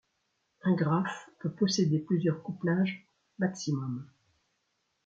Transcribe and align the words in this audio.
Un 0.63 0.73
graphe 0.73 1.29
peut 1.39 1.53
posséder 1.53 1.99
plusieurs 1.99 2.41
couplages 2.41 3.07
maximum. 3.37 4.09